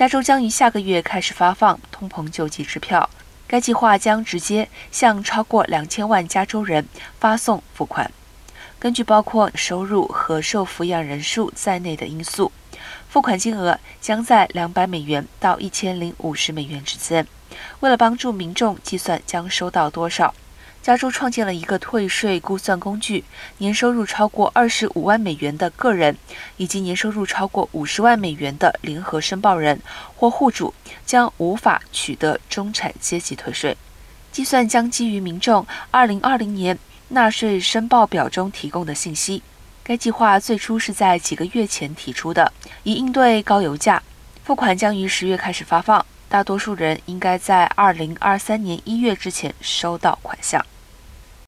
[0.00, 3.10] 加州将于下个月开始发放通膨救济支票，
[3.46, 6.88] 该计划将直接向超过两千万加州人
[7.18, 8.10] 发送付款。
[8.78, 12.50] 根据包括收入和受抚养人数在内的因素，
[13.10, 17.26] 付款金额将在两百美元到一千零五十美元之间。
[17.80, 20.34] 为了帮助民众计算将收到多少。
[20.82, 23.22] 加州创建了一个退税估算工具，
[23.58, 26.16] 年收入超过二十五万美元的个人，
[26.56, 29.78] 以及年收入超过五十万美元的联合申报人
[30.16, 30.72] 或户主，
[31.04, 33.76] 将无法取得中产阶级退税。
[34.32, 39.42] 计算将基于民众二零二零年纳税申报表中提供的信息。
[39.82, 42.52] 该计划最初是在几个月前提出的，
[42.84, 44.02] 以应对高油价。
[44.44, 46.04] 付款将于十月开始发放。
[46.30, 50.64] 大多数人应该在二零二三年一月之前收到款项。